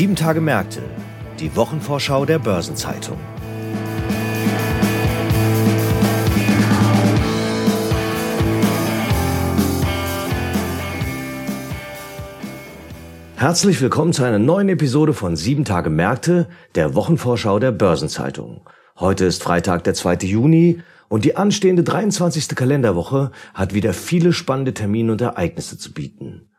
[0.00, 0.80] Sieben Tage Märkte,
[1.40, 3.18] die Wochenvorschau der Börsenzeitung.
[13.36, 18.62] Herzlich willkommen zu einer neuen Episode von Sieben Tage Märkte, der Wochenvorschau der Börsenzeitung.
[18.98, 20.14] Heute ist Freitag, der 2.
[20.22, 20.80] Juni
[21.10, 22.48] und die anstehende 23.
[22.56, 26.49] Kalenderwoche hat wieder viele spannende Termine und Ereignisse zu bieten.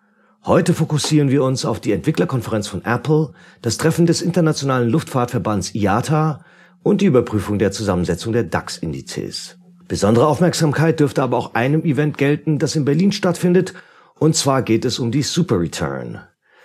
[0.43, 6.43] Heute fokussieren wir uns auf die Entwicklerkonferenz von Apple, das Treffen des Internationalen Luftfahrtverbands IATA
[6.81, 9.59] und die Überprüfung der Zusammensetzung der DAX-Indizes.
[9.87, 13.75] Besondere Aufmerksamkeit dürfte aber auch einem Event gelten, das in Berlin stattfindet,
[14.17, 16.21] und zwar geht es um die Super Return.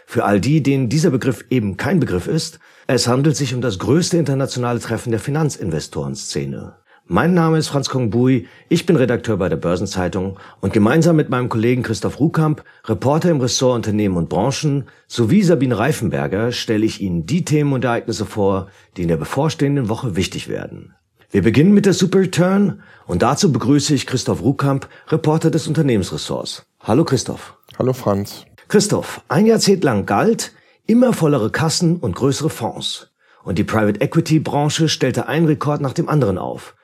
[0.07, 3.79] Für all die, denen dieser Begriff eben kein Begriff ist, es handelt sich um das
[3.79, 6.77] größte internationale Treffen der Finanzinvestorenszene.
[7.09, 11.49] Mein Name ist Franz Kongbui, ich bin Redakteur bei der Börsenzeitung und gemeinsam mit meinem
[11.49, 17.25] Kollegen Christoph Ruhkamp, Reporter im Ressort Unternehmen und Branchen, sowie Sabine Reifenberger stelle ich Ihnen
[17.25, 20.97] die Themen und Ereignisse vor, die in der bevorstehenden Woche wichtig werden.
[21.31, 26.67] Wir beginnen mit der Super Return und dazu begrüße ich Christoph Ruhkamp, Reporter des Unternehmensressorts.
[26.81, 27.57] Hallo Christoph.
[27.79, 28.47] Hallo Franz.
[28.67, 30.51] Christoph, ein Jahrzehnt lang galt,
[30.87, 33.13] immer vollere Kassen und größere Fonds.
[33.45, 36.76] Und die Private Equity Branche stellte einen Rekord nach dem anderen auf.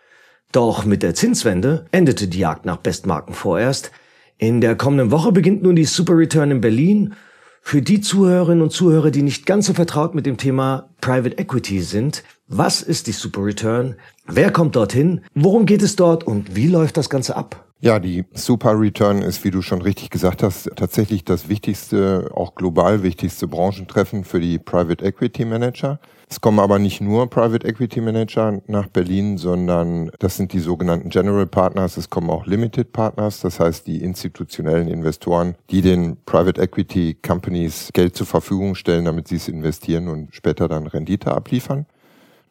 [0.52, 3.90] Doch mit der Zinswende endete die Jagd nach Bestmarken vorerst.
[4.36, 7.14] In der kommenden Woche beginnt nun die Super Return in Berlin.
[7.62, 11.80] Für die Zuhörerinnen und Zuhörer, die nicht ganz so vertraut mit dem Thema Private Equity
[11.80, 13.96] sind, was ist die Super Return?
[14.26, 15.22] Wer kommt dorthin?
[15.34, 17.64] Worum geht es dort und wie läuft das Ganze ab?
[17.80, 22.54] Ja, die Super Return ist, wie du schon richtig gesagt hast, tatsächlich das wichtigste, auch
[22.54, 25.98] global wichtigste Branchentreffen für die Private Equity Manager.
[26.32, 31.10] Es kommen aber nicht nur Private Equity Manager nach Berlin, sondern das sind die sogenannten
[31.10, 31.98] General Partners.
[31.98, 37.90] Es kommen auch Limited Partners, das heißt die institutionellen Investoren, die den Private Equity Companies
[37.92, 41.84] Geld zur Verfügung stellen, damit sie es investieren und später dann Rendite abliefern.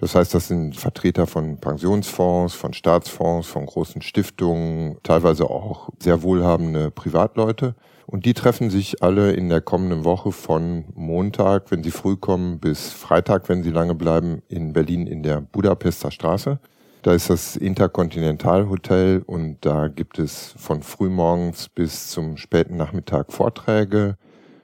[0.02, 6.24] Das heißt, das sind Vertreter von Pensionsfonds, von Staatsfonds, von großen Stiftungen, teilweise auch sehr
[6.24, 7.76] wohlhabende Privatleute.
[8.08, 12.60] Und die treffen sich alle in der kommenden Woche von Montag, wenn sie früh kommen,
[12.60, 16.60] bis Freitag, wenn sie lange bleiben, in Berlin in der Budapester Straße.
[17.04, 23.32] Da ist das Intercontinental Hotel und da gibt es von frühmorgens bis zum späten Nachmittag
[23.32, 24.18] Vorträge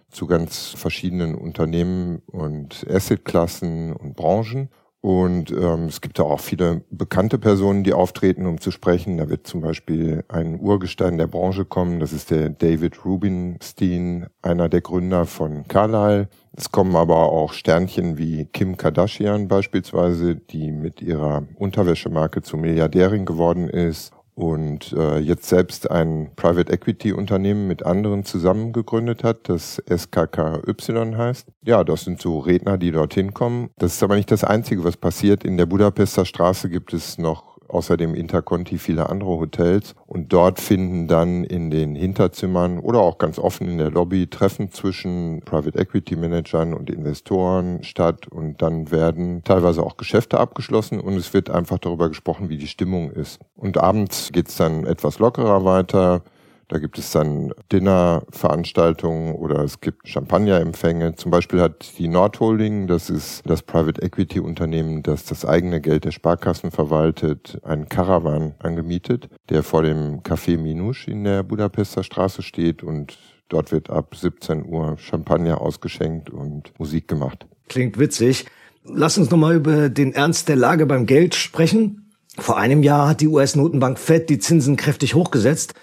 [0.10, 4.70] zu ganz verschiedenen Unternehmen und Assetklassen und Branchen.
[5.02, 9.18] Und ähm, es gibt da auch viele bekannte Personen, die auftreten, um zu sprechen.
[9.18, 12.00] Da wird zum Beispiel ein Urgestein der Branche kommen.
[12.00, 16.30] Das ist der David Rubinstein, einer der Gründer von Carlyle.
[16.54, 23.26] Es kommen aber auch Sternchen wie Kim Kardashian beispielsweise, die mit ihrer Unterwäschemarke zur Milliardärin
[23.26, 29.50] geworden ist und äh, jetzt selbst ein Private Equity Unternehmen mit anderen zusammen gegründet hat,
[29.50, 31.48] das SKKY heißt.
[31.66, 33.72] Ja, das sind so Redner, die dorthin kommen.
[33.80, 35.44] Das ist aber nicht das Einzige, was passiert.
[35.44, 41.08] In der Budapester Straße gibt es noch außerdem Interconti viele andere Hotels und dort finden
[41.08, 46.16] dann in den Hinterzimmern oder auch ganz offen in der Lobby Treffen zwischen Private Equity
[46.16, 51.80] Managern und Investoren statt und dann werden teilweise auch Geschäfte abgeschlossen und es wird einfach
[51.80, 53.40] darüber gesprochen, wie die Stimmung ist.
[53.56, 56.24] Und abends geht's dann etwas lockerer weiter.
[56.70, 61.16] Da gibt es dann Dinnerveranstaltungen oder es gibt Champagnerempfänge.
[61.16, 66.04] Zum Beispiel hat die Nordholding, das ist das Private Equity Unternehmen, das das eigene Geld
[66.04, 72.42] der Sparkassen verwaltet, einen Caravan angemietet, der vor dem Café Minusch in der Budapester Straße
[72.42, 73.18] steht und
[73.48, 77.48] dort wird ab 17 Uhr Champagner ausgeschenkt und Musik gemacht.
[77.70, 78.46] Klingt witzig.
[78.84, 82.12] Lass uns nochmal über den Ernst der Lage beim Geld sprechen.
[82.38, 85.74] Vor einem Jahr hat die US-Notenbank Fed die Zinsen kräftig hochgesetzt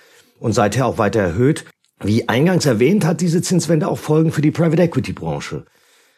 [0.45, 1.65] und seither auch weiter erhöht.
[2.03, 5.65] Wie eingangs erwähnt, hat diese Zinswende auch Folgen für die Private Equity Branche.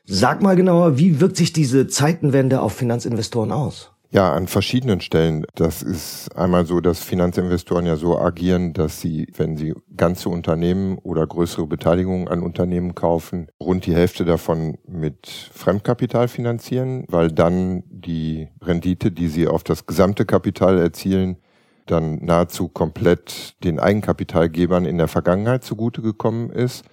[0.05, 3.93] Sag mal genauer, wie wirkt sich diese Zeitenwende auf Finanzinvestoren aus?
[4.11, 5.47] Ja, an verschiedenen Stellen.
[5.55, 10.99] Das ist einmal so, dass Finanzinvestoren ja so agieren, dass sie, wenn sie ganze Unternehmen
[10.99, 17.85] oder größere Beteiligungen an Unternehmen kaufen, rund die Hälfte davon mit Fremdkapital finanzieren, weil dann
[17.91, 21.37] die Rendite, die sie auf das gesamte Kapital erzielen,
[21.87, 26.85] dann nahezu komplett den Eigenkapitalgebern in der Vergangenheit zugute gekommen ist,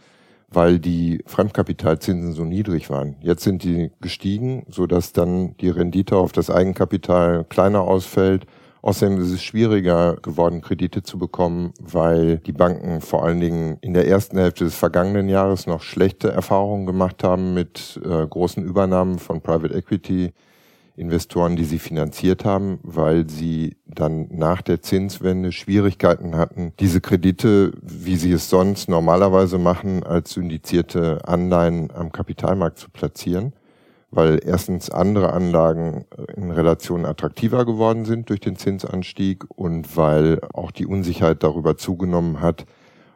[0.50, 3.16] weil die Fremdkapitalzinsen so niedrig waren.
[3.22, 8.46] Jetzt sind die gestiegen, so dass dann die Rendite auf das Eigenkapital kleiner ausfällt.
[8.82, 13.94] Außerdem ist es schwieriger geworden, Kredite zu bekommen, weil die Banken vor allen Dingen in
[13.94, 19.20] der ersten Hälfte des vergangenen Jahres noch schlechte Erfahrungen gemacht haben mit äh, großen Übernahmen
[19.20, 20.34] von Private Equity
[20.96, 27.74] Investoren, die sie finanziert haben, weil sie dann nach der Zinswende Schwierigkeiten hatten, diese Kredite,
[27.82, 33.54] wie sie es sonst normalerweise machen, als syndizierte Anleihen am Kapitalmarkt zu platzieren.
[34.16, 36.06] weil erstens andere Anlagen
[36.36, 42.40] in Relation attraktiver geworden sind durch den Zinsanstieg und weil auch die Unsicherheit darüber zugenommen
[42.40, 42.66] hat,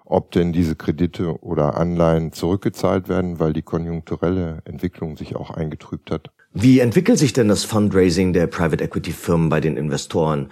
[0.05, 6.09] ob denn diese Kredite oder Anleihen zurückgezahlt werden, weil die konjunkturelle Entwicklung sich auch eingetrübt
[6.11, 6.31] hat.
[6.59, 10.49] Wie entwickelt sich denn das Fundraising der Private Equity Firmen bei den Investoren?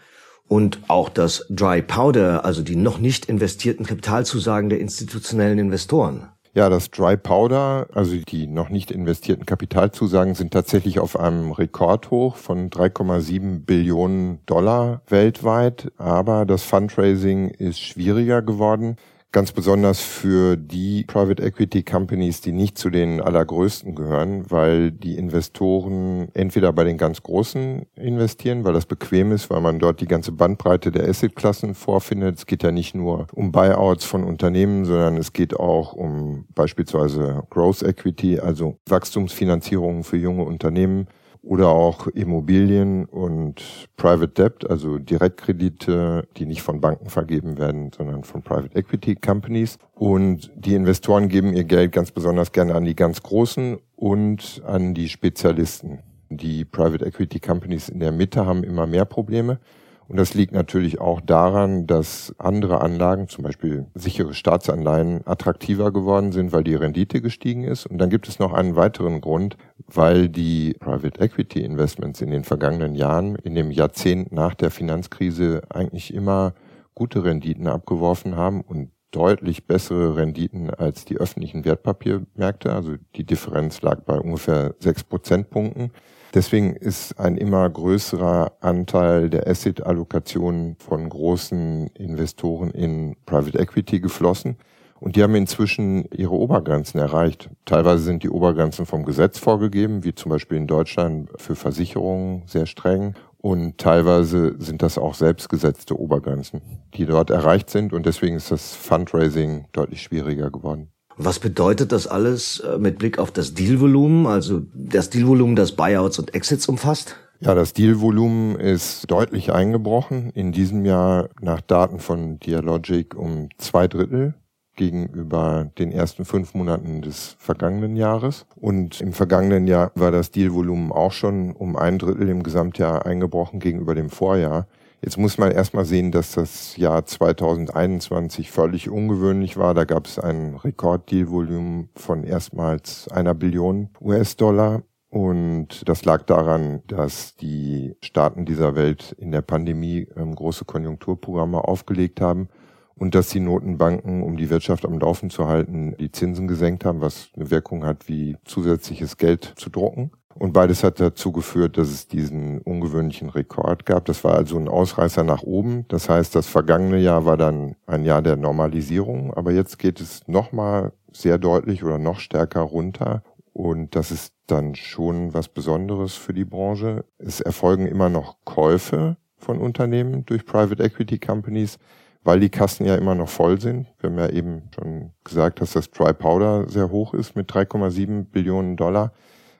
[0.47, 6.27] Und auch das Dry Powder, also die noch nicht investierten Kapitalzusagen der institutionellen Investoren?
[6.53, 12.35] Ja, das Dry Powder, also die noch nicht investierten Kapitalzusagen sind tatsächlich auf einem Rekordhoch
[12.35, 15.91] von 3,7 Billionen Dollar weltweit.
[15.97, 18.97] Aber das Fundraising ist schwieriger geworden.
[19.35, 25.17] Ganz besonders für die Private Equity Companies, die nicht zu den allergrößten gehören, weil die
[25.17, 30.07] Investoren entweder bei den ganz Großen investieren, weil das bequem ist, weil man dort die
[30.07, 32.37] ganze Bandbreite der Assetklassen vorfindet.
[32.37, 37.43] Es geht ja nicht nur um Buyouts von Unternehmen, sondern es geht auch um beispielsweise
[37.49, 41.07] Growth Equity, also Wachstumsfinanzierungen für junge Unternehmen
[41.45, 48.23] oder auch Immobilien und Private Debt, also Direktkredite, die nicht von Banken vergeben werden, sondern
[48.23, 49.77] von Private Equity Companies.
[49.93, 54.93] Und die Investoren geben ihr Geld ganz besonders gerne an die ganz Großen und an
[54.93, 55.99] die Spezialisten.
[56.29, 59.59] Die Private Equity Companies in der Mitte haben immer mehr Probleme.
[60.07, 66.31] Und das liegt natürlich auch daran, dass andere Anlagen, zum Beispiel sichere Staatsanleihen, attraktiver geworden
[66.31, 67.87] sind, weil die Rendite gestiegen ist.
[67.87, 69.57] Und dann gibt es noch einen weiteren Grund,
[69.87, 75.63] weil die Private Equity Investments in den vergangenen Jahren, in dem Jahrzehnt nach der Finanzkrise
[75.69, 76.53] eigentlich immer
[76.93, 82.73] gute Renditen abgeworfen haben und deutlich bessere Renditen als die öffentlichen Wertpapiermärkte.
[82.73, 85.91] Also die Differenz lag bei ungefähr sechs Prozentpunkten.
[86.35, 94.57] Deswegen ist ein immer größerer Anteil der Asset-Allokation von großen Investoren in Private Equity geflossen.
[94.99, 97.49] Und die haben inzwischen ihre Obergrenzen erreicht.
[97.63, 102.65] Teilweise sind die Obergrenzen vom Gesetz vorgegeben, wie zum Beispiel in Deutschland für Versicherungen sehr
[102.65, 103.13] streng.
[103.37, 106.61] Und teilweise sind das auch selbstgesetzte Obergrenzen,
[106.95, 107.93] die dort erreicht sind.
[107.93, 110.89] Und deswegen ist das Fundraising deutlich schwieriger geworden.
[111.17, 116.19] Was bedeutet das alles äh, mit Blick auf das Dealvolumen, also das Dealvolumen, das Buyouts
[116.19, 117.15] und Exits umfasst?
[117.39, 120.31] Ja, das Dealvolumen ist deutlich eingebrochen.
[120.31, 124.35] In diesem Jahr nach Daten von Dialogic um zwei Drittel
[124.75, 128.45] gegenüber den ersten fünf Monaten des vergangenen Jahres.
[128.55, 133.59] Und im vergangenen Jahr war das Dealvolumen auch schon um ein Drittel im Gesamtjahr eingebrochen
[133.59, 134.67] gegenüber dem Vorjahr.
[135.01, 139.73] Jetzt muss man erstmal sehen, dass das Jahr 2021 völlig ungewöhnlich war.
[139.73, 144.83] Da gab es ein Rekorddealvolumen von erstmals einer Billion US-Dollar.
[145.09, 151.63] Und das lag daran, dass die Staaten dieser Welt in der Pandemie ähm, große Konjunkturprogramme
[151.63, 152.49] aufgelegt haben
[152.95, 157.01] und dass die Notenbanken, um die Wirtschaft am Laufen zu halten, die Zinsen gesenkt haben,
[157.01, 160.11] was eine Wirkung hat, wie zusätzliches Geld zu drucken.
[160.37, 164.03] Und beides hat dazu geführt, dass es diesen ungewöhnlichen Rekord gab.
[164.05, 165.85] Das war also ein Ausreißer nach oben.
[165.87, 169.33] Das heißt, das vergangene Jahr war dann ein Jahr der Normalisierung.
[169.33, 173.23] Aber jetzt geht es nochmal sehr deutlich oder noch stärker runter.
[173.53, 177.05] Und das ist dann schon was Besonderes für die Branche.
[177.17, 181.77] Es erfolgen immer noch Käufe von Unternehmen durch Private Equity Companies,
[182.25, 183.87] weil die Kassen ja immer noch voll sind.
[183.99, 188.25] Wir haben ja eben schon gesagt, dass das Dry Powder sehr hoch ist mit 3,7
[188.25, 189.13] Billionen Dollar.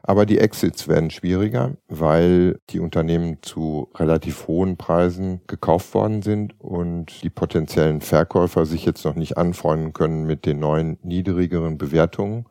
[0.08, 6.54] Aber die Exits werden schwieriger, weil die Unternehmen zu relativ hohen Preisen gekauft worden sind
[6.60, 12.46] und die potenziellen Verkäufer sich jetzt noch nicht anfreunden können mit den neuen niedrigeren Bewertungen.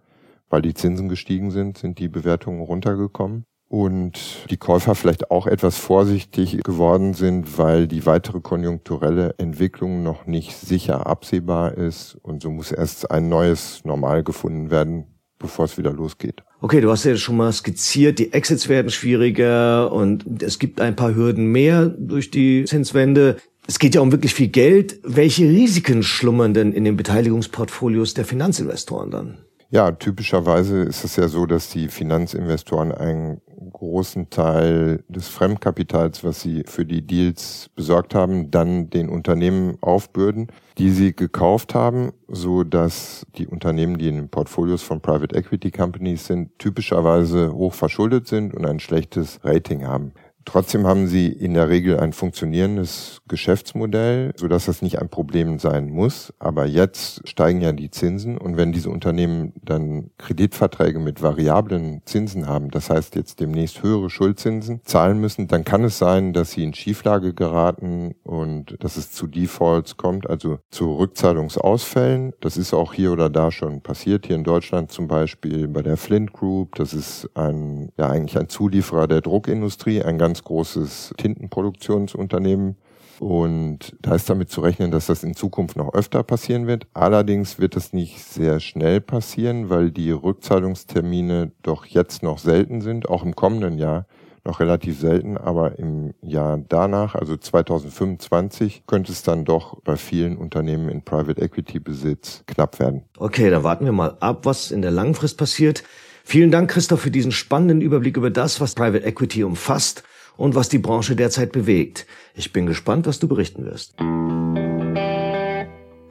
[0.51, 5.79] Weil die Zinsen gestiegen sind, sind die Bewertungen runtergekommen und die Käufer vielleicht auch etwas
[5.79, 12.51] vorsichtig geworden sind, weil die weitere konjunkturelle Entwicklung noch nicht sicher absehbar ist und so
[12.51, 15.14] muss erst ein neues Normal gefunden werden,
[15.45, 16.43] bevor es wieder losgeht.
[16.61, 20.97] Okay, du hast ja schon mal skizziert, die Exits werden schwieriger und es gibt ein
[20.97, 23.37] paar Hürden mehr durch die Zinswende.
[23.67, 24.99] Es geht ja um wirklich viel Geld.
[25.05, 29.39] Welche Risiken schlummern denn in den Beteiligungsportfolios der Finanzinvestoren dann?
[29.75, 33.41] Ja, typischerweise ist es ja so, dass die Finanzinvestoren einen
[33.73, 40.47] großen Teil des Fremdkapitals, was sie für die Deals besorgt haben, dann den Unternehmen aufbürden,
[40.79, 45.73] die sie gekauft haben, so dass die Unternehmen, die in den Portfolios von Private Equity
[45.73, 50.13] Companies sind, typischerweise hoch verschuldet sind und ein schlechtes Rating haben.
[50.45, 55.91] Trotzdem haben sie in der Regel ein funktionierendes Geschäftsmodell, sodass das nicht ein Problem sein
[55.91, 56.33] muss.
[56.39, 62.47] Aber jetzt steigen ja die Zinsen und wenn diese Unternehmen dann Kreditverträge mit variablen Zinsen
[62.47, 66.65] haben, das heißt jetzt demnächst höhere Schuldzinsen zahlen müssen, dann kann es sein, dass sie
[66.65, 72.33] in Schieflage geraten und dass es zu Defaults kommt, also zu Rückzahlungsausfällen.
[72.41, 74.27] Das ist auch hier oder da schon passiert.
[74.27, 76.75] Hier in Deutschland zum Beispiel bei der Flint Group.
[76.77, 82.77] Das ist ein, ja eigentlich ein Zulieferer der Druckindustrie, ein ganz großes Tintenproduktionsunternehmen.
[83.21, 86.87] Und da ist damit zu rechnen, dass das in Zukunft noch öfter passieren wird.
[86.95, 93.09] Allerdings wird das nicht sehr schnell passieren, weil die Rückzahlungstermine doch jetzt noch selten sind,
[93.09, 94.07] auch im kommenden Jahr
[94.45, 100.37] noch relativ selten, aber im Jahr danach, also 2025, könnte es dann doch bei vielen
[100.37, 103.05] Unternehmen in Private Equity Besitz knapp werden.
[103.17, 105.83] Okay, dann warten wir mal ab, was in der Langfrist passiert.
[106.25, 110.05] Vielen Dank, Christoph, für diesen spannenden Überblick über das, was Private Equity umfasst
[110.37, 112.07] und was die Branche derzeit bewegt.
[112.35, 113.95] Ich bin gespannt, was du berichten wirst.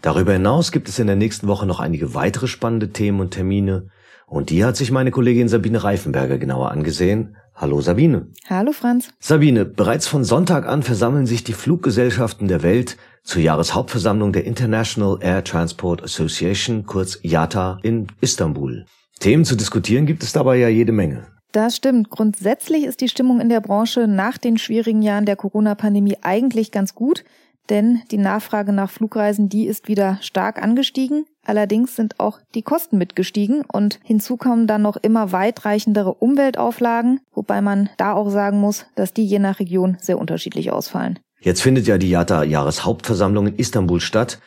[0.01, 3.88] Darüber hinaus gibt es in der nächsten Woche noch einige weitere spannende Themen und Termine.
[4.27, 7.38] Und die hat sich meine Kollegin Sabine Reifenberger genauer angesehen.
[7.56, 8.27] Hallo Sabine.
[8.50, 9.10] Hallo Franz.
[9.20, 15.20] Sabine, bereits von Sonntag an versammeln sich die Fluggesellschaften der Welt zur Jahreshauptversammlung der International
[15.22, 18.86] Air Transport Association, kurz IATA, in Istanbul.
[19.20, 21.27] Themen zu diskutieren gibt es dabei ja jede Menge.
[21.53, 22.10] Das stimmt.
[22.10, 26.95] Grundsätzlich ist die Stimmung in der Branche nach den schwierigen Jahren der Corona-Pandemie eigentlich ganz
[26.95, 27.24] gut,
[27.69, 31.25] denn die Nachfrage nach Flugreisen, die ist wieder stark angestiegen.
[31.45, 37.62] Allerdings sind auch die Kosten mitgestiegen und hinzu kommen dann noch immer weitreichendere Umweltauflagen, wobei
[37.62, 41.19] man da auch sagen muss, dass die je nach Region sehr unterschiedlich ausfallen.
[41.39, 44.39] Jetzt findet ja die IATA-Jahreshauptversammlung in Istanbul statt.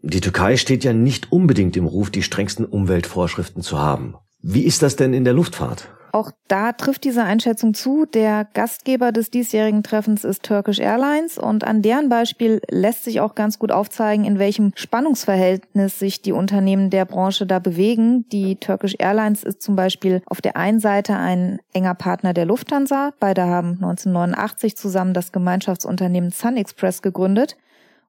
[0.00, 4.14] Die Türkei steht ja nicht unbedingt im Ruf, die strengsten Umweltvorschriften zu haben.
[4.40, 5.95] Wie ist das denn in der Luftfahrt?
[6.16, 8.06] Auch da trifft diese Einschätzung zu.
[8.06, 13.34] Der Gastgeber des diesjährigen Treffens ist Turkish Airlines und an deren Beispiel lässt sich auch
[13.34, 18.26] ganz gut aufzeigen, in welchem Spannungsverhältnis sich die Unternehmen der Branche da bewegen.
[18.32, 23.12] Die Turkish Airlines ist zum Beispiel auf der einen Seite ein enger Partner der Lufthansa.
[23.20, 27.58] Beide haben 1989 zusammen das Gemeinschaftsunternehmen Sun Express gegründet.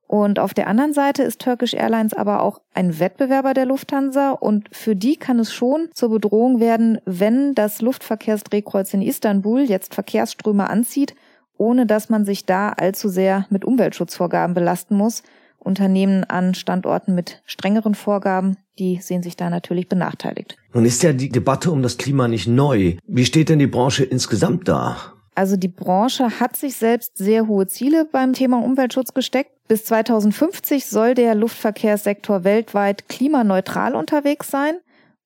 [0.08, 4.70] Und auf der anderen Seite ist Turkish Airlines aber auch ein Wettbewerber der Lufthansa und
[4.72, 10.70] für die kann es schon zur Bedrohung werden, wenn das Luftverkehrsdrehkreuz in Istanbul jetzt Verkehrsströme
[10.70, 11.14] anzieht,
[11.58, 15.24] ohne dass man sich da allzu sehr mit Umweltschutzvorgaben belasten muss.
[15.60, 20.56] Unternehmen an Standorten mit strengeren Vorgaben, die sehen sich da natürlich benachteiligt.
[20.74, 22.96] Nun ist ja die Debatte um das Klima nicht neu.
[23.06, 25.17] Wie steht denn die Branche insgesamt da?
[25.38, 29.52] Also die Branche hat sich selbst sehr hohe Ziele beim Thema Umweltschutz gesteckt.
[29.68, 34.80] Bis 2050 soll der Luftverkehrssektor weltweit klimaneutral unterwegs sein.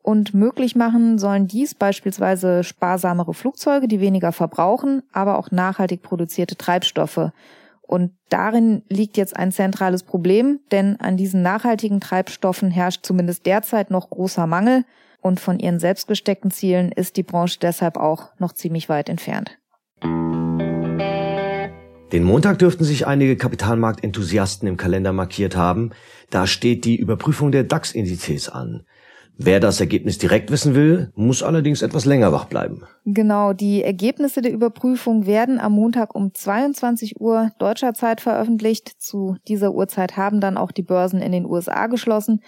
[0.04, 6.58] Und möglich machen sollen dies beispielsweise sparsamere Flugzeuge, die weniger verbrauchen, aber auch nachhaltig produzierte
[6.58, 7.32] Treibstoffe.
[7.82, 13.92] Und darin liegt jetzt ein zentrales Problem, denn an diesen nachhaltigen Treibstoffen herrscht zumindest derzeit
[13.92, 14.84] noch großer Mangel
[15.22, 19.61] und von ihren selbstgesteckten Zielen ist die Branche deshalb auch noch ziemlich weit entfernt.
[22.12, 25.92] Den Montag dürften sich einige Kapitalmarktenthusiasten im Kalender markiert haben.
[26.30, 28.84] Da steht die Überprüfung der DAX-Indizes an.
[29.38, 32.84] Wer das Ergebnis direkt wissen will, muss allerdings etwas länger wach bleiben.
[33.06, 38.90] Genau, die Ergebnisse der Überprüfung werden am Montag um 22 Uhr deutscher Zeit veröffentlicht.
[39.02, 42.42] Zu dieser Uhrzeit haben dann auch die Börsen in den USA geschlossen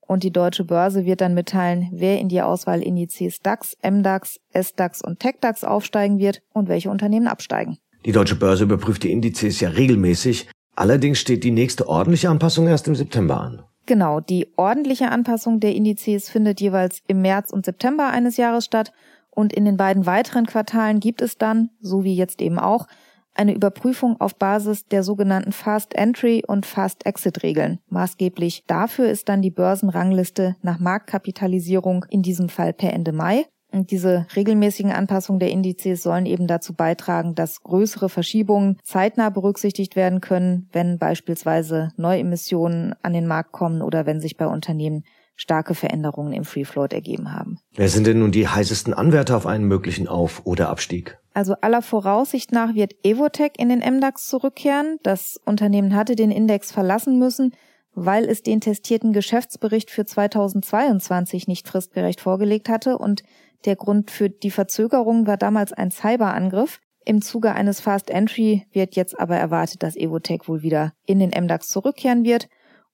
[0.00, 5.18] und die deutsche Börse wird dann mitteilen, wer in die Auswahlindizes DAX, MDAX, SDAX und
[5.20, 7.78] TechDAX aufsteigen wird und welche Unternehmen absteigen.
[8.04, 10.48] Die deutsche Börse überprüft die Indizes ja regelmäßig.
[10.76, 13.62] Allerdings steht die nächste ordentliche Anpassung erst im September an.
[13.86, 18.92] Genau, die ordentliche Anpassung der Indizes findet jeweils im März und September eines Jahres statt
[19.30, 22.86] und in den beiden weiteren Quartalen gibt es dann, so wie jetzt eben auch,
[23.34, 27.78] eine Überprüfung auf Basis der sogenannten Fast Entry und Fast Exit Regeln.
[27.88, 33.46] Maßgeblich dafür ist dann die Börsenrangliste nach Marktkapitalisierung, in diesem Fall per Ende Mai.
[33.70, 39.94] Und diese regelmäßigen Anpassungen der Indizes sollen eben dazu beitragen, dass größere Verschiebungen zeitnah berücksichtigt
[39.94, 45.04] werden können, wenn beispielsweise Neuemissionen an den Markt kommen oder wenn sich bei Unternehmen
[45.36, 47.60] starke Veränderungen im Free Float ergeben haben.
[47.74, 51.18] Wer sind denn nun die heißesten Anwärter auf einen möglichen Auf- oder Abstieg?
[51.32, 54.98] Also aller Voraussicht nach wird Evotech in den MDAX zurückkehren.
[55.04, 57.52] Das Unternehmen hatte den Index verlassen müssen,
[57.94, 63.22] weil es den testierten Geschäftsbericht für 2022 nicht fristgerecht vorgelegt hatte und
[63.64, 66.80] der Grund für die Verzögerung war damals ein Cyberangriff.
[67.04, 71.30] Im Zuge eines Fast Entry wird jetzt aber erwartet, dass Evotech wohl wieder in den
[71.30, 72.48] MDAX zurückkehren wird.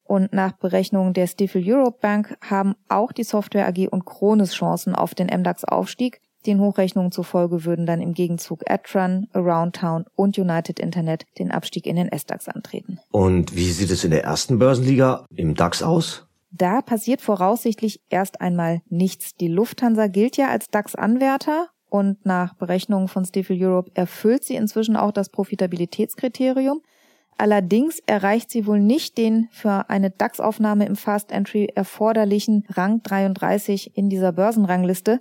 [0.04, 4.94] Und nach Berechnungen der Stifel Europe Bank haben auch die Software AG und Kronis Chancen
[4.94, 6.21] auf den MDAX Aufstieg.
[6.47, 11.87] Den Hochrechnungen zufolge würden dann im Gegenzug Adtran, Around Town und United Internet den Abstieg
[11.87, 12.99] in den S-DAX antreten.
[13.11, 16.23] Und wie sieht es in der ersten Börsenliga im DAX aus?
[16.56, 19.34] Da passiert voraussichtlich erst einmal nichts.
[19.34, 24.96] Die Lufthansa gilt ja als DAX-Anwärter und nach Berechnungen von Stifel Europe erfüllt sie inzwischen
[24.96, 26.80] auch das Profitabilitätskriterium.
[27.37, 33.96] Allerdings erreicht sie wohl nicht den für eine DAX-Aufnahme im Fast Entry erforderlichen Rang 33
[33.96, 35.20] in dieser Börsenrangliste.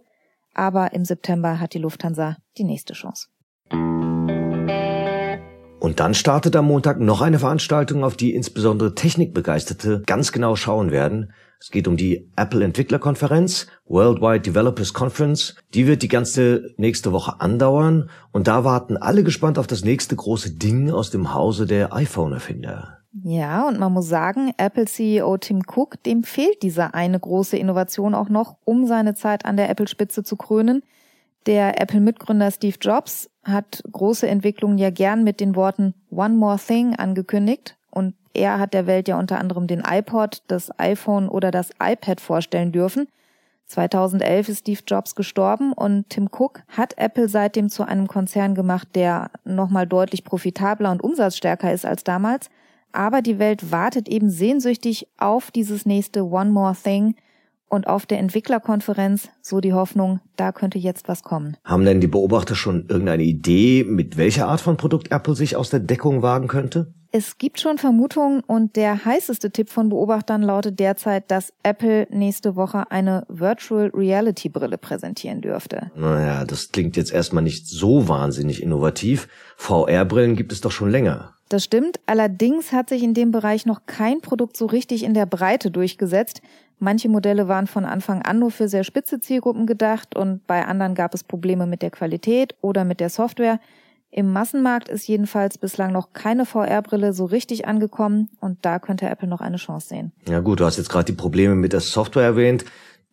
[0.53, 3.29] Aber im September hat die Lufthansa die nächste Chance.
[5.83, 10.91] Und dann startet am Montag noch eine Veranstaltung, auf die insbesondere Technikbegeisterte ganz genau schauen
[10.91, 11.33] werden.
[11.59, 15.57] Es geht um die Apple Entwicklerkonferenz, Worldwide Developers Conference.
[15.73, 20.15] Die wird die ganze nächste Woche andauern und da warten alle gespannt auf das nächste
[20.15, 22.99] große Ding aus dem Hause der iPhone-Erfinder.
[23.21, 28.29] Ja, und man muss sagen, Apple-CEO Tim Cook, dem fehlt diese eine große Innovation auch
[28.29, 30.81] noch, um seine Zeit an der Apple-Spitze zu krönen.
[31.45, 36.95] Der Apple-Mitgründer Steve Jobs hat große Entwicklungen ja gern mit den Worten One More Thing
[36.95, 41.71] angekündigt und er hat der Welt ja unter anderem den iPod, das iPhone oder das
[41.81, 43.07] iPad vorstellen dürfen.
[43.67, 48.89] 2011 ist Steve Jobs gestorben und Tim Cook hat Apple seitdem zu einem Konzern gemacht,
[48.95, 52.49] der nochmal deutlich profitabler und umsatzstärker ist als damals.
[52.91, 57.15] Aber die Welt wartet eben sehnsüchtig auf dieses nächste One More Thing,
[57.73, 61.57] und auf der Entwicklerkonferenz so die Hoffnung, da könnte jetzt was kommen.
[61.63, 65.71] Haben denn die Beobachter schon irgendeine Idee, mit welcher Art von Produkt Apple sich aus
[65.71, 66.93] der Deckung wagen könnte?
[67.11, 72.55] Es gibt schon Vermutungen und der heißeste Tipp von Beobachtern lautet derzeit, dass Apple nächste
[72.55, 75.91] Woche eine Virtual Reality Brille präsentieren dürfte.
[75.95, 79.27] Naja, das klingt jetzt erstmal nicht so wahnsinnig innovativ.
[79.57, 81.33] VR-Brillen gibt es doch schon länger.
[81.49, 85.27] Das stimmt, allerdings hat sich in dem Bereich noch kein Produkt so richtig in der
[85.27, 86.41] Breite durchgesetzt.
[86.79, 90.95] Manche Modelle waren von Anfang an nur für sehr spitze Zielgruppen gedacht und bei anderen
[90.95, 93.59] gab es Probleme mit der Qualität oder mit der Software.
[94.15, 99.27] Im Massenmarkt ist jedenfalls bislang noch keine VR-Brille so richtig angekommen und da könnte Apple
[99.27, 100.11] noch eine Chance sehen.
[100.27, 102.63] Ja gut, du hast jetzt gerade die Probleme mit der Software erwähnt.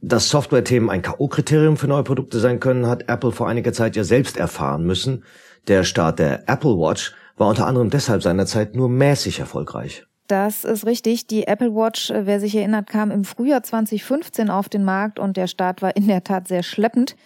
[0.02, 4.05] Dass Software-Themen ein K.O.-Kriterium für neue Produkte sein können, hat Apple vor einiger Zeit ja
[4.05, 5.25] selbst erfahren müssen.
[5.69, 10.07] Der Start der Apple Watch war unter anderem deshalb seinerzeit nur mäßig erfolgreich.
[10.31, 11.27] Das ist richtig.
[11.27, 15.37] Die Apple Watch, äh, wer sich erinnert, kam im Frühjahr 2015 auf den Markt und
[15.37, 17.16] der Start war in der Tat sehr schleppend,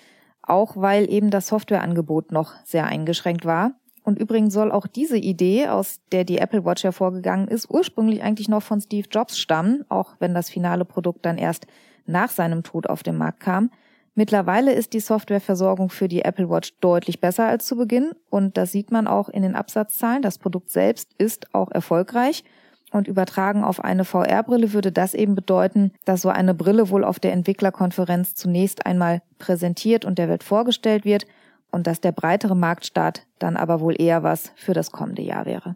[0.40, 3.72] auch weil eben das Softwareangebot noch sehr eingeschränkt war.
[4.04, 8.48] Und übrigens soll auch diese Idee, aus der die Apple Watch hervorgegangen ist, ursprünglich eigentlich
[8.48, 11.66] noch von Steve Jobs stammen, auch wenn das finale Produkt dann erst
[12.06, 13.70] nach seinem Tod auf den Markt kam.
[14.14, 18.72] Mittlerweile ist die Softwareversorgung für die Apple Watch deutlich besser als zu Beginn und das
[18.72, 20.22] sieht man auch in den Absatzzahlen.
[20.22, 22.44] Das Produkt selbst ist auch erfolgreich
[22.94, 27.18] und übertragen auf eine VR-Brille würde das eben bedeuten, dass so eine Brille wohl auf
[27.18, 31.26] der Entwicklerkonferenz zunächst einmal präsentiert und der Welt vorgestellt wird
[31.72, 35.74] und dass der breitere Marktstart dann aber wohl eher was für das kommende Jahr wäre.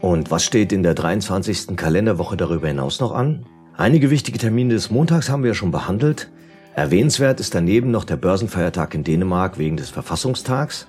[0.00, 1.76] Und was steht in der 23.
[1.76, 3.46] Kalenderwoche darüber hinaus noch an?
[3.76, 6.30] Einige wichtige Termine des Montags haben wir ja schon behandelt.
[6.74, 10.88] Erwähnenswert ist daneben noch der Börsenfeiertag in Dänemark wegen des Verfassungstags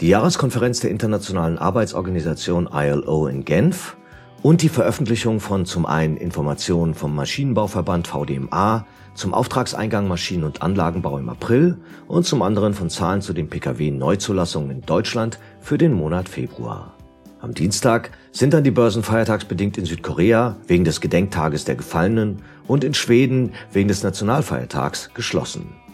[0.00, 3.96] die Jahreskonferenz der Internationalen Arbeitsorganisation ILO in Genf
[4.42, 11.16] und die Veröffentlichung von zum einen Informationen vom Maschinenbauverband VDMA zum Auftragseingang Maschinen- und Anlagenbau
[11.16, 16.28] im April und zum anderen von Zahlen zu den Pkw-Neuzulassungen in Deutschland für den Monat
[16.28, 16.94] Februar.
[17.40, 22.84] Am Dienstag sind dann die Börsen feiertagsbedingt in Südkorea wegen des Gedenktages der Gefallenen und
[22.84, 25.85] in Schweden wegen des Nationalfeiertags geschlossen.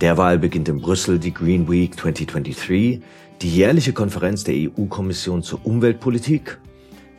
[0.00, 3.02] Derweil beginnt in Brüssel die Green Week 2023,
[3.42, 6.58] die jährliche Konferenz der EU-Kommission zur Umweltpolitik.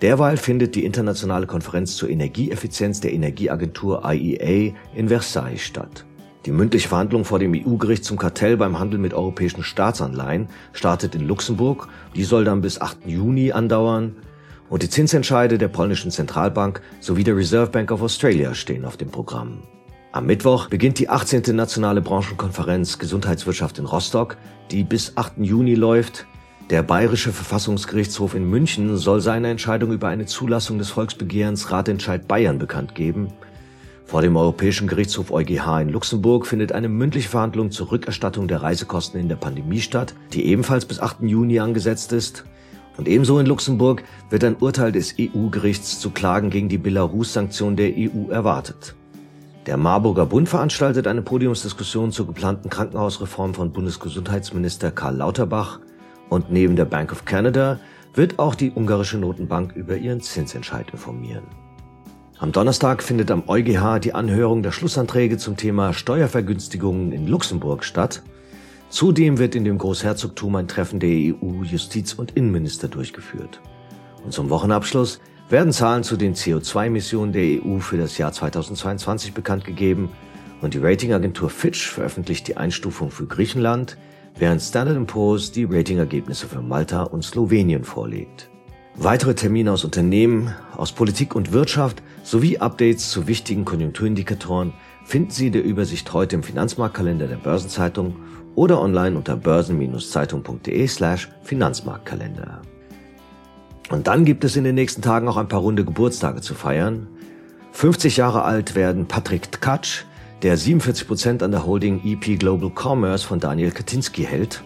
[0.01, 6.05] Derweil findet die internationale Konferenz zur Energieeffizienz der Energieagentur IEA in Versailles statt.
[6.47, 11.27] Die mündliche Verhandlung vor dem EU-Gericht zum Kartell beim Handel mit europäischen Staatsanleihen startet in
[11.27, 11.87] Luxemburg.
[12.15, 13.05] Die soll dann bis 8.
[13.05, 14.15] Juni andauern.
[14.67, 19.09] Und die Zinsentscheide der polnischen Zentralbank sowie der Reserve Bank of Australia stehen auf dem
[19.09, 19.59] Programm.
[20.13, 21.55] Am Mittwoch beginnt die 18.
[21.55, 24.35] nationale Branchenkonferenz Gesundheitswirtschaft in Rostock,
[24.69, 25.35] die bis 8.
[25.37, 26.25] Juni läuft.
[26.69, 32.59] Der Bayerische Verfassungsgerichtshof in München soll seine Entscheidung über eine Zulassung des Volksbegehrens Ratentscheid Bayern
[32.59, 33.29] bekannt geben.
[34.05, 39.17] Vor dem Europäischen Gerichtshof EuGH in Luxemburg findet eine mündliche Verhandlung zur Rückerstattung der Reisekosten
[39.17, 41.21] in der Pandemie statt, die ebenfalls bis 8.
[41.21, 42.43] Juni angesetzt ist.
[42.97, 47.93] Und ebenso in Luxemburg wird ein Urteil des EU-Gerichts zu Klagen gegen die Belarus-Sanktionen der
[47.95, 48.95] EU erwartet.
[49.67, 55.79] Der Marburger Bund veranstaltet eine Podiumsdiskussion zur geplanten Krankenhausreform von Bundesgesundheitsminister Karl Lauterbach
[56.29, 57.79] und neben der Bank of Canada
[58.15, 61.43] wird auch die ungarische Notenbank über ihren Zinsentscheid informieren.
[62.39, 68.23] Am Donnerstag findet am EuGH die Anhörung der Schlussanträge zum Thema Steuervergünstigungen in Luxemburg statt.
[68.89, 73.61] Zudem wird in dem Großherzogtum ein Treffen der EU-Justiz- und Innenminister durchgeführt.
[74.25, 75.19] Und zum Wochenabschluss
[75.51, 80.09] werden Zahlen zu den CO2-Emissionen der EU für das Jahr 2022 bekannt gegeben
[80.61, 83.97] und die Ratingagentur Fitch veröffentlicht die Einstufung für Griechenland,
[84.37, 88.49] während Standard Poor's die Ratingergebnisse für Malta und Slowenien vorlegt.
[88.95, 95.47] Weitere Termine aus Unternehmen, aus Politik und Wirtschaft sowie Updates zu wichtigen Konjunkturindikatoren finden Sie
[95.47, 98.15] in der Übersicht heute im Finanzmarktkalender der Börsenzeitung
[98.55, 102.61] oder online unter börsen-zeitung.de slash Finanzmarktkalender.
[103.91, 107.07] Und dann gibt es in den nächsten Tagen auch ein paar runde Geburtstage zu feiern.
[107.73, 110.03] 50 Jahre alt werden Patrick Tkatsch,
[110.43, 114.63] der 47% an der Holding EP Global Commerce von Daniel Katinski hält.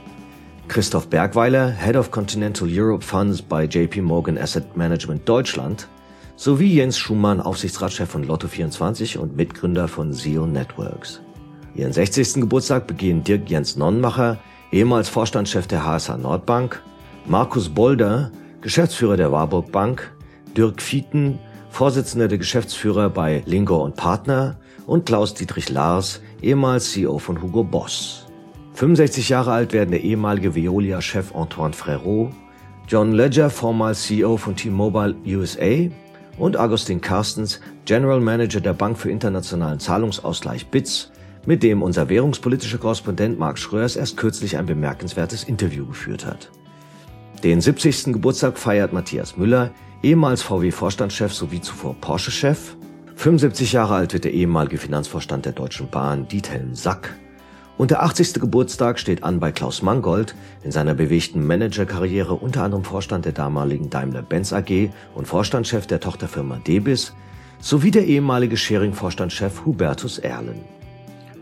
[0.67, 5.87] Christoph Bergweiler, Head of Continental Europe Funds bei JP Morgan Asset Management Deutschland,
[6.35, 11.21] sowie Jens Schumann, Aufsichtsratschef von Lotto24 und Mitgründer von SEO Networks.
[11.75, 12.35] Ihren 60.
[12.35, 14.37] Geburtstag begehen Dirk Jens Nonnmacher,
[14.71, 16.81] ehemals Vorstandschef der HSH Nordbank,
[17.25, 18.31] Markus Bolder,
[18.65, 20.11] Geschäftsführer der Warburg Bank,
[20.57, 21.37] Dirk Fieten,
[21.69, 27.63] Vorsitzender der Geschäftsführer bei Lingor und Partner und Klaus Dietrich Lars, ehemals CEO von Hugo
[27.63, 28.25] Boss.
[28.73, 32.31] 65 Jahre alt werden der ehemalige Veolia-Chef Antoine Frérot,
[32.87, 35.91] John Ledger, vormals CEO von T-Mobile USA
[36.39, 41.11] und Agustin Carstens, General Manager der Bank für internationalen Zahlungsausgleich BITS,
[41.45, 46.49] mit dem unser währungspolitischer Korrespondent Mark Schröers erst kürzlich ein bemerkenswertes Interview geführt hat.
[47.45, 48.05] Den 70.
[48.05, 49.69] Geburtstag feiert Matthias Müller,
[50.01, 52.75] ehemals VW-Vorstandschef sowie zuvor Porsche-Chef.
[53.17, 57.15] 75 Jahre alt wird der ehemalige Finanzvorstand der Deutschen Bahn Diethelm Sack.
[57.77, 58.41] Und der 80.
[58.41, 63.91] Geburtstag steht an bei Klaus Mangold, in seiner bewegten Managerkarriere unter anderem Vorstand der damaligen
[63.91, 67.13] Daimler-Benz AG und Vorstandschef der Tochterfirma Debis,
[67.59, 70.61] sowie der ehemalige Schering-Vorstandschef Hubertus Erlen.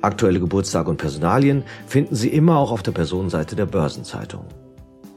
[0.01, 4.43] Aktuelle Geburtstage und Personalien finden Sie immer auch auf der Personenseite der Börsenzeitung.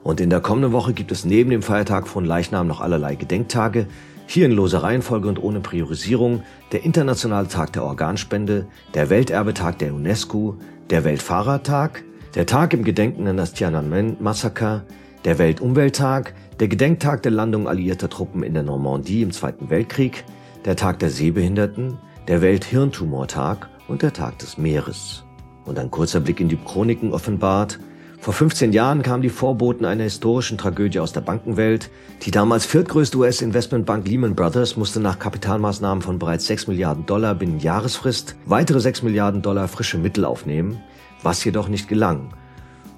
[0.06, 3.88] Und in der kommenden Woche gibt es neben dem Feiertag von Leichnam noch allerlei Gedenktage,
[4.28, 6.44] hier in loser Reihenfolge und ohne Priorisierung.
[6.70, 10.58] Der Internationale Tag der Organspende, der Welterbetag der UNESCO,
[10.90, 12.04] der Weltfahrertag,
[12.36, 14.84] der Tag im Gedenken an das Tiananmen-Massaker,
[15.24, 20.22] der Weltumwelttag, der Gedenktag der Landung alliierter Truppen in der Normandie im Zweiten Weltkrieg,
[20.64, 25.24] der Tag der Sehbehinderten, der Welthirntumortag und der Tag des Meeres.
[25.64, 27.80] Und ein kurzer Blick in die Chroniken offenbart,
[28.26, 31.90] vor 15 Jahren kamen die Vorboten einer historischen Tragödie aus der Bankenwelt.
[32.22, 37.60] Die damals viertgrößte US-Investmentbank Lehman Brothers musste nach Kapitalmaßnahmen von bereits 6 Milliarden Dollar binnen
[37.60, 40.80] Jahresfrist weitere 6 Milliarden Dollar frische Mittel aufnehmen,
[41.22, 42.34] was jedoch nicht gelang.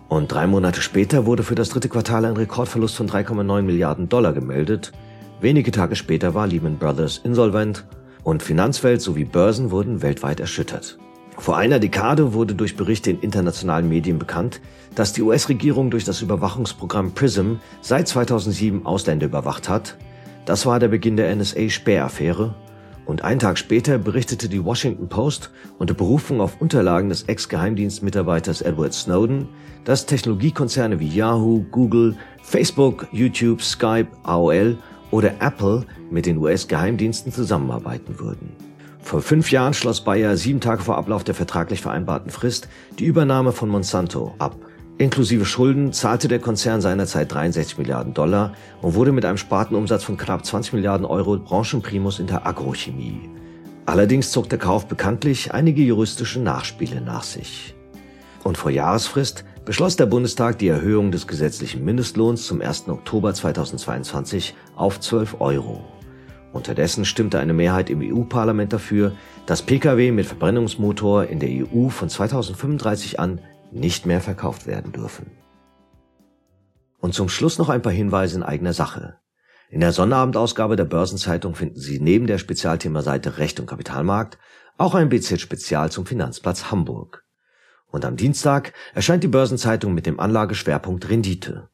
[0.09, 4.33] Und drei Monate später wurde für das dritte Quartal ein Rekordverlust von 3,9 Milliarden Dollar
[4.33, 4.93] gemeldet.
[5.43, 7.85] Wenige Tage später war Lehman Brothers insolvent
[8.25, 10.97] und Finanzwelt sowie Börsen wurden weltweit erschüttert.
[11.39, 14.61] Vor einer Dekade wurde durch Berichte in internationalen Medien bekannt,
[14.97, 19.97] dass die US-Regierung durch das Überwachungsprogramm PRISM seit 2007 Ausländer überwacht hat.
[20.47, 22.55] Das war der Beginn der NSA-Sperraffäre.
[23.07, 28.93] Und einen Tag später berichtete die Washington Post unter Berufung auf Unterlagen des Ex-Geheimdienstmitarbeiters Edward
[28.93, 29.49] Snowden,
[29.85, 34.77] dass Technologiekonzerne wie Yahoo, Google, Facebook, YouTube, Skype, AOL
[35.13, 38.68] oder Apple mit den US-Geheimdiensten zusammenarbeiten würden.
[39.09, 42.69] Vor fünf Jahren schloss Bayer sieben Tage vor Ablauf der vertraglich vereinbarten Frist
[42.99, 44.55] die Übernahme von Monsanto ab.
[44.99, 50.19] Inklusive Schulden zahlte der Konzern seinerzeit 63 Milliarden Dollar und wurde mit einem Spartenumsatz von
[50.19, 53.31] knapp 20 Milliarden Euro Branchenprimus in der Agrochemie.
[53.87, 57.75] Allerdings zog der Kauf bekanntlich einige juristische Nachspiele nach sich.
[58.45, 62.91] Und vor Jahresfrist beschloss der Bundestag die Erhöhung des gesetzlichen Mindestlohns zum 1.
[62.91, 65.98] Oktober 2022 auf 12 Euro.
[66.53, 69.13] Unterdessen stimmte eine Mehrheit im EU-Parlament dafür,
[69.47, 75.31] dass Pkw mit Verbrennungsmotor in der EU von 2035 an nicht mehr verkauft werden dürfen.
[76.99, 79.19] Und zum Schluss noch ein paar Hinweise in eigener Sache.
[79.71, 84.39] In der Sonnabendausgabe der Börsenzeitung finden Sie neben der Spezialthemaseite Recht und Kapitalmarkt
[84.79, 87.25] auch ein BZ-Spezial zum Finanzplatz Hamburg.
[87.87, 91.69] Und am Dienstag erscheint die Börsenzeitung mit dem Anlageschwerpunkt Rendite.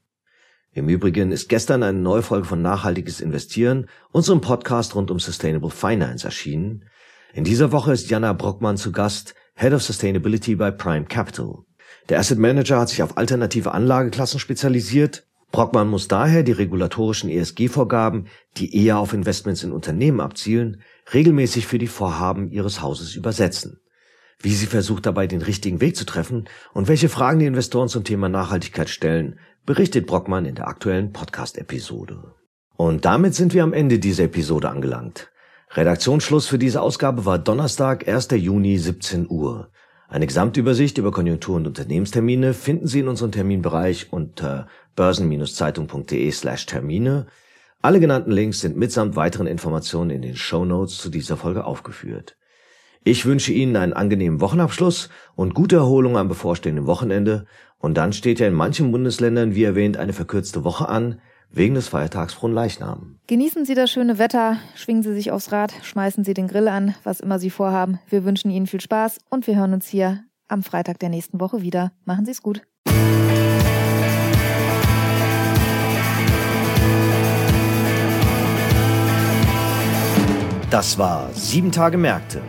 [0.77, 5.71] Im Übrigen ist gestern eine neue Folge von Nachhaltiges Investieren, unserem Podcast rund um Sustainable
[5.71, 6.87] Finance erschienen.
[7.33, 11.59] In dieser Woche ist Jana Brockmann zu Gast, Head of Sustainability bei Prime Capital.
[12.09, 15.29] Der Asset Manager hat sich auf alternative Anlageklassen spezialisiert.
[15.53, 20.83] Brockmann muss daher die regulatorischen ESG-Vorgaben, die eher auf Investments in Unternehmen abzielen,
[21.13, 23.79] regelmäßig für die Vorhaben ihres Hauses übersetzen.
[24.41, 28.03] Wie sie versucht dabei den richtigen Weg zu treffen und welche Fragen die Investoren zum
[28.03, 32.35] Thema Nachhaltigkeit stellen, berichtet Brockmann in der aktuellen Podcast-Episode.
[32.77, 35.31] Und damit sind wir am Ende dieser Episode angelangt.
[35.71, 38.29] Redaktionsschluss für diese Ausgabe war Donnerstag, 1.
[38.33, 39.71] Juni, 17 Uhr.
[40.09, 47.27] Eine Gesamtübersicht über Konjunktur- und Unternehmenstermine finden Sie in unserem Terminbereich unter börsen-zeitung.de slash Termine.
[47.81, 52.37] Alle genannten Links sind mitsamt weiteren Informationen in den Show Notes zu dieser Folge aufgeführt.
[53.07, 57.45] Ich wünsche Ihnen einen angenehmen Wochenabschluss und gute Erholung am bevorstehenden Wochenende.
[57.77, 61.89] Und dann steht ja in manchen Bundesländern, wie erwähnt, eine verkürzte Woche an, wegen des
[61.89, 63.19] Feiertags Fronleichnam.
[63.27, 66.95] Genießen Sie das schöne Wetter, schwingen Sie sich aufs Rad, schmeißen Sie den Grill an,
[67.05, 68.01] was immer Sie vorhaben.
[68.09, 71.61] Wir wünschen Ihnen viel Spaß und wir hören uns hier am Freitag der nächsten Woche
[71.61, 71.93] wieder.
[72.07, 72.63] Machen Sie es gut.
[80.75, 82.43] Das war Sieben Tage Märkte,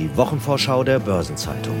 [0.00, 1.76] die Wochenvorschau der Börsenzeitung.